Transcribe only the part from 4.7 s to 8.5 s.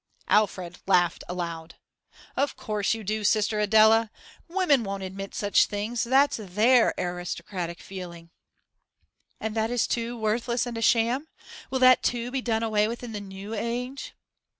won't admit such things; that's their aristocratic feeling!'